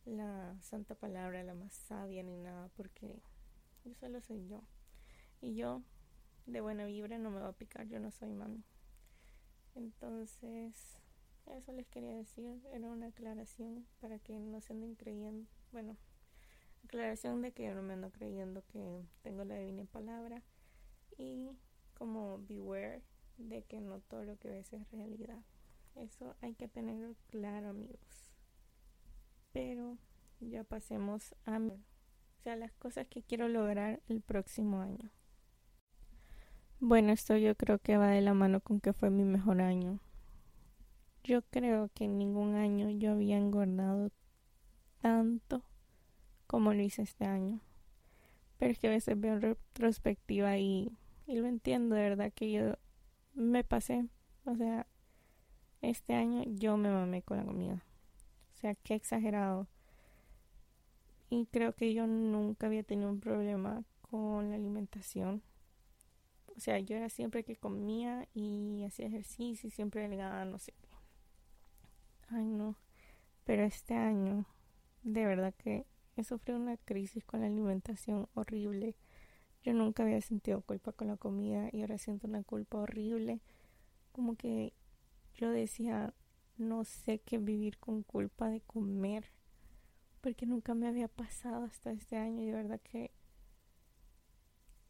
la 0.05 0.57
santa 0.61 0.95
palabra, 0.95 1.43
la 1.43 1.55
más 1.55 1.73
sabia 1.73 2.23
ni 2.23 2.37
nada, 2.37 2.69
porque 2.77 3.21
yo 3.85 3.95
solo 3.95 4.21
soy 4.21 4.47
yo. 4.49 4.63
Y 5.41 5.55
yo 5.55 5.83
de 6.47 6.61
buena 6.61 6.87
vibra 6.87 7.19
no 7.19 7.31
me 7.31 7.41
va 7.41 7.49
a 7.49 7.53
picar, 7.53 7.87
yo 7.87 8.01
no 8.01 8.11
soy 8.11 8.33
mami. 8.33 8.65
Entonces, 9.75 10.99
eso 11.47 11.73
les 11.73 11.87
quería 11.87 12.15
decir, 12.15 12.61
era 12.73 12.91
una 12.91 13.07
aclaración 13.09 13.87
para 14.01 14.19
que 14.19 14.39
no 14.39 14.61
se 14.61 14.73
anden 14.73 14.95
creyendo, 14.95 15.49
bueno, 15.73 15.97
aclaración 16.85 17.43
de 17.43 17.53
que 17.53 17.65
yo 17.65 17.75
no 17.75 17.83
me 17.83 17.95
ando 17.95 18.11
creyendo 18.11 18.65
que 18.67 19.05
tengo 19.23 19.45
la 19.45 19.57
divina 19.57 19.85
palabra 19.85 20.43
y 21.17 21.51
como 21.95 22.39
beware 22.47 23.03
de 23.37 23.63
que 23.63 23.81
no 23.81 24.01
todo 24.01 24.25
lo 24.25 24.37
que 24.39 24.51
ves 24.51 24.73
es 24.73 24.91
realidad. 24.91 25.43
Eso 25.95 26.35
hay 26.41 26.55
que 26.55 26.69
tenerlo 26.69 27.15
claro, 27.29 27.71
amigos. 27.71 28.28
Pero 29.59 29.99
ya 30.39 30.63
pasemos 30.63 31.35
a 31.45 31.57
o 31.57 32.43
sea, 32.45 32.55
las 32.55 32.71
cosas 32.75 33.09
que 33.09 33.25
quiero 33.25 33.49
lograr 33.49 34.01
el 34.07 34.21
próximo 34.21 34.81
año. 34.81 35.11
Bueno, 36.79 37.11
esto 37.11 37.37
yo 37.37 37.57
creo 37.57 37.81
que 37.81 37.97
va 37.97 38.07
de 38.11 38.21
la 38.21 38.35
mano 38.35 38.61
con 38.61 38.79
que 38.79 38.93
fue 38.93 39.11
mi 39.11 39.25
mejor 39.25 39.61
año. 39.61 39.99
Yo 41.25 41.43
creo 41.43 41.91
que 41.93 42.05
en 42.05 42.19
ningún 42.19 42.55
año 42.55 42.89
yo 42.89 43.11
había 43.11 43.37
engordado 43.37 44.13
tanto 45.01 45.65
como 46.47 46.73
lo 46.73 46.81
hice 46.81 47.03
este 47.03 47.25
año. 47.25 47.59
Pero 48.59 48.71
es 48.71 48.79
que 48.79 48.87
a 48.87 48.91
veces 48.91 49.19
veo 49.19 49.33
en 49.33 49.43
retrospectiva 49.43 50.57
y, 50.57 50.97
y 51.27 51.35
lo 51.35 51.49
entiendo, 51.49 51.97
de 51.97 52.03
verdad 52.03 52.33
que 52.33 52.53
yo 52.53 52.75
me 53.35 53.65
pasé. 53.65 54.07
O 54.45 54.55
sea, 54.55 54.87
este 55.83 56.15
año 56.15 56.45
yo 56.47 56.77
me 56.77 56.91
mamé 56.91 57.23
con 57.23 57.39
la 57.39 57.45
comida. 57.45 57.83
O 58.59 58.61
sea, 58.61 58.75
qué 58.75 58.95
exagerado. 58.95 59.69
Y 61.31 61.47
creo 61.47 61.77
que 61.77 61.95
yo 61.95 62.09
nunca 62.09 62.67
había 62.67 62.83
tenido 62.83 63.09
un 63.09 63.21
problema 63.21 63.85
con 64.11 64.51
la 64.51 64.57
alimentación. 64.57 65.43
O 66.57 66.59
sea, 66.59 66.81
yo 66.81 66.97
era 66.97 67.09
siempre 67.09 67.45
que 67.45 67.55
comía 67.55 68.27
y 68.35 68.83
hacía 68.85 69.07
ejercicio 69.07 69.69
y 69.69 69.71
siempre 69.71 70.09
delgada, 70.09 70.45
no 70.45 70.59
sé. 70.59 70.75
Ay, 72.31 72.47
no. 72.47 72.75
Pero 73.45 73.63
este 73.63 73.95
año, 73.95 74.45
de 75.05 75.25
verdad 75.25 75.55
que 75.57 75.87
he 76.17 76.25
sufrido 76.25 76.59
una 76.59 76.79
crisis 76.79 77.25
con 77.25 77.43
la 77.43 77.47
alimentación 77.47 78.29
horrible. 78.35 78.97
Yo 79.63 79.73
nunca 79.73 80.03
había 80.03 80.21
sentido 80.21 80.63
culpa 80.63 80.91
con 80.91 81.07
la 81.07 81.17
comida 81.17 81.69
y 81.71 81.83
ahora 81.83 81.97
siento 81.97 82.27
una 82.27 82.43
culpa 82.43 82.79
horrible. 82.79 83.41
Como 84.11 84.35
que 84.35 84.73
yo 85.37 85.51
decía, 85.51 86.13
no 86.59 86.85
sé 86.85 87.21
qué 87.21 87.39
vivir 87.39 87.79
con 87.79 88.03
culpa 88.03 88.49
de 88.49 88.61
comer, 88.61 89.31
porque 90.21 90.47
nunca 90.47 90.75
me 90.75 90.89
había 90.89 91.09
pasado 91.09 91.65
hasta 91.65 91.93
este 91.93 92.17
año 92.17 92.43
y 92.43 92.47
de 92.47 92.53
verdad 92.53 92.81
que 92.81 93.13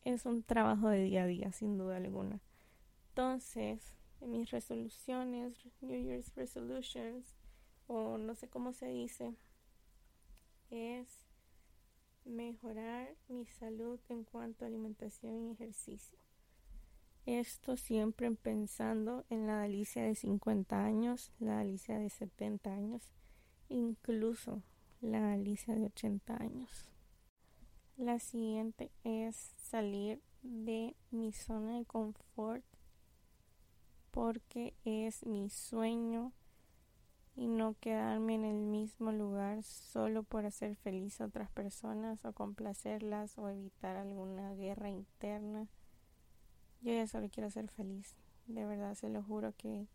es 0.04 0.24
un 0.26 0.42
trabajo 0.42 0.88
de 0.88 1.04
día 1.04 1.24
a 1.24 1.26
día, 1.26 1.52
sin 1.52 1.76
duda 1.76 1.96
alguna. 1.96 2.40
Entonces, 3.10 3.94
en 4.20 4.32
mis 4.32 4.50
resoluciones, 4.50 5.54
New 5.80 6.02
Year's 6.02 6.34
Resolutions, 6.34 7.34
o 7.86 8.18
no 8.18 8.34
sé 8.34 8.48
cómo 8.48 8.72
se 8.72 8.86
dice, 8.88 9.34
es 10.70 11.08
mejorar 12.24 13.14
mi 13.28 13.46
salud 13.46 13.98
en 14.08 14.24
cuanto 14.24 14.64
a 14.64 14.68
alimentación 14.68 15.46
y 15.46 15.50
ejercicio. 15.52 16.18
Esto 17.28 17.76
siempre 17.76 18.30
pensando 18.30 19.26
en 19.28 19.46
la 19.46 19.62
Alicia 19.62 20.02
de 20.02 20.14
50 20.14 20.82
años, 20.82 21.30
la 21.38 21.60
Alicia 21.60 21.98
de 21.98 22.08
70 22.08 22.72
años, 22.72 23.02
incluso 23.68 24.62
la 25.02 25.34
Alicia 25.34 25.74
de 25.74 25.84
80 25.84 26.42
años. 26.42 26.88
La 27.98 28.18
siguiente 28.18 28.90
es 29.04 29.36
salir 29.58 30.22
de 30.40 30.96
mi 31.10 31.34
zona 31.34 31.76
de 31.76 31.84
confort 31.84 32.64
porque 34.10 34.72
es 34.86 35.26
mi 35.26 35.50
sueño 35.50 36.32
y 37.36 37.46
no 37.46 37.74
quedarme 37.78 38.36
en 38.36 38.46
el 38.46 38.62
mismo 38.62 39.12
lugar 39.12 39.62
solo 39.64 40.22
por 40.22 40.46
hacer 40.46 40.76
feliz 40.76 41.20
a 41.20 41.26
otras 41.26 41.50
personas 41.50 42.24
o 42.24 42.32
complacerlas 42.32 43.36
o 43.36 43.50
evitar 43.50 43.96
alguna 43.96 44.54
guerra 44.54 44.88
interna 44.88 45.68
yo 46.80 46.92
ya 46.92 47.06
solo 47.06 47.28
quiero 47.28 47.50
ser 47.50 47.68
feliz. 47.68 48.16
De 48.46 48.64
verdad, 48.64 48.94
se 48.94 49.08
lo 49.08 49.22
juro 49.22 49.52
que 49.56 49.86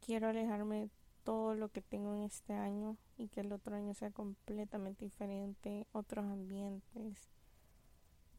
quiero 0.00 0.28
alejarme 0.28 0.80
de 0.80 0.90
todo 1.24 1.54
lo 1.54 1.68
que 1.68 1.82
tengo 1.82 2.14
en 2.14 2.22
este 2.22 2.54
año 2.54 2.96
y 3.18 3.28
que 3.28 3.40
el 3.40 3.52
otro 3.52 3.76
año 3.76 3.92
sea 3.92 4.10
completamente 4.10 5.04
diferente, 5.04 5.86
otros 5.92 6.24
ambientes, 6.24 7.28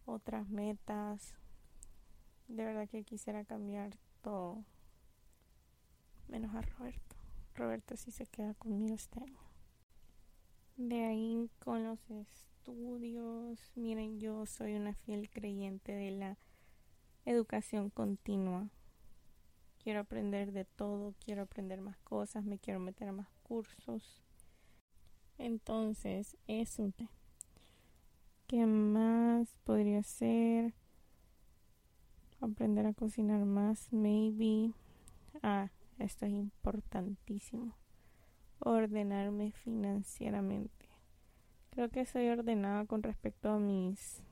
otras 0.05 0.49
metas. 0.49 1.35
De 2.47 2.65
verdad 2.65 2.89
que 2.89 3.03
quisiera 3.03 3.43
cambiar 3.43 3.91
todo. 4.23 4.63
Menos 6.27 6.55
a 6.55 6.61
Roberto. 6.61 7.15
Roberto 7.53 7.95
sí 7.97 8.09
se 8.09 8.25
queda 8.25 8.55
conmigo 8.55 8.95
este 8.95 9.19
año. 9.19 9.39
De 10.77 11.03
ahí 11.03 11.49
con 11.59 11.83
los 11.83 11.99
estudios. 12.09 13.71
Miren, 13.75 14.19
yo 14.19 14.45
soy 14.45 14.73
una 14.73 14.93
fiel 14.93 15.29
creyente 15.29 15.91
de 15.91 16.11
la 16.11 16.37
educación 17.25 17.89
continua. 17.89 18.69
Quiero 19.83 20.01
aprender 20.01 20.51
de 20.51 20.65
todo, 20.65 21.15
quiero 21.23 21.43
aprender 21.43 21.81
más 21.81 21.97
cosas, 21.99 22.45
me 22.45 22.59
quiero 22.59 22.79
meter 22.79 23.07
a 23.07 23.13
más 23.13 23.29
cursos. 23.43 24.21
Entonces, 25.37 26.37
eso. 26.47 26.91
¿Qué 28.47 28.65
más 28.65 29.55
podría 29.63 30.03
ser? 30.03 30.73
Aprender 32.41 32.85
a 32.85 32.93
cocinar 32.93 33.45
más, 33.45 33.91
maybe. 33.93 34.73
Ah, 35.41 35.69
esto 35.97 36.25
es 36.25 36.33
importantísimo. 36.33 37.75
Ordenarme 38.59 39.51
financieramente. 39.51 40.89
Creo 41.69 41.89
que 41.89 42.05
soy 42.05 42.27
ordenada 42.27 42.85
con 42.85 43.03
respecto 43.03 43.49
a 43.49 43.59
mis 43.59 44.23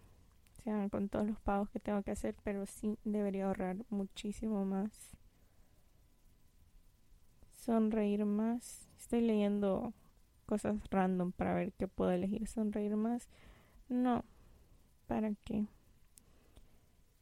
con 0.92 1.08
todos 1.08 1.26
los 1.26 1.40
pagos 1.40 1.70
que 1.70 1.80
tengo 1.80 2.04
que 2.04 2.12
hacer, 2.12 2.36
pero 2.44 2.66
sí 2.66 2.98
debería 3.06 3.48
ahorrar 3.48 3.78
muchísimo 3.90 4.66
más. 4.66 4.92
Sonreír 7.56 8.26
más. 8.26 8.88
Estoy 9.00 9.22
leyendo 9.22 9.94
cosas 10.46 10.78
random 10.90 11.32
para 11.32 11.54
ver 11.54 11.72
qué 11.74 11.88
puedo 11.88 12.12
elegir. 12.12 12.48
Sonreír 12.48 12.98
más. 12.98 13.30
No. 13.88 14.26
¿Para 15.08 15.34
qué? 15.46 15.68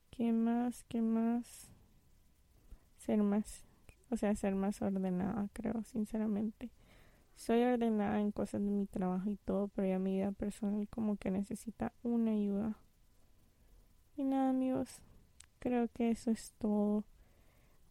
¿Qué 0.10 0.32
más? 0.32 0.84
¿Qué 0.88 1.02
más? 1.02 1.70
Ser 2.98 3.22
más. 3.22 3.64
O 4.10 4.18
sea, 4.18 4.36
ser 4.36 4.56
más 4.56 4.82
ordenada, 4.82 5.50
creo, 5.54 5.84
sinceramente. 5.84 6.72
Soy 7.36 7.62
ordenada 7.64 8.22
en 8.22 8.32
cosas 8.32 8.62
de 8.62 8.72
mi 8.72 8.88
trabajo 8.88 9.30
y 9.30 9.36
todo, 9.38 9.68
pero 9.68 9.88
ya 9.88 10.00
mi 10.00 10.16
vida 10.16 10.32
personal 10.32 10.88
como 10.90 11.18
que 11.18 11.30
necesita 11.30 11.92
una 12.02 12.32
ayuda. 12.32 12.76
Y 14.18 14.24
nada 14.24 14.50
amigos, 14.50 15.02
creo 15.60 15.90
que 15.90 16.10
eso 16.10 16.32
es 16.32 16.54
todo. 16.58 17.04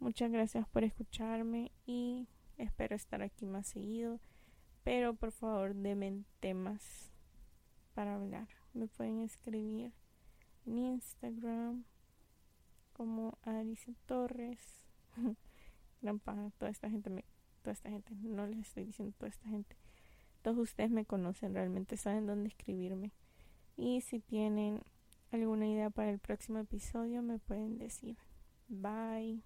Muchas 0.01 0.31
gracias 0.31 0.67
por 0.69 0.83
escucharme 0.83 1.71
y 1.85 2.29
espero 2.57 2.97
estar 2.97 3.21
aquí 3.21 3.45
más 3.45 3.67
seguido. 3.67 4.21
Pero 4.85 5.15
por 5.15 5.33
favor 5.33 5.75
denme 5.75 6.25
temas 6.41 7.11
para 7.95 8.15
hablar. 8.15 8.49
Me 8.73 8.87
pueden 8.87 9.21
escribir 9.21 9.93
en 10.65 10.79
Instagram 10.79 11.85
como 12.95 13.37
Alicia 13.43 13.95
Torres. 14.07 14.87
Gran 16.01 16.21
toda 16.59 16.71
esta 16.71 16.89
gente 16.89 17.11
me, 17.11 17.25
toda 17.63 17.73
esta 17.73 17.91
gente, 17.91 18.15
no 18.15 18.47
les 18.47 18.61
estoy 18.61 18.85
diciendo 18.85 19.15
toda 19.19 19.29
esta 19.29 19.49
gente. 19.49 19.77
Todos 20.41 20.57
ustedes 20.57 20.91
me 20.91 21.05
conocen, 21.05 21.55
realmente 21.55 21.99
saben 21.99 22.27
dónde 22.27 22.49
escribirme. 22.49 23.13
Y 23.77 24.01
si 24.03 24.21
tienen 24.21 24.81
alguna 25.35 25.67
idea 25.67 25.91
para 25.91 26.11
el 26.11 26.19
próximo 26.19 26.59
episodio 26.59 27.23
me 27.23 27.39
pueden 27.39 27.79
decir. 27.79 28.17
Bye. 28.69 29.43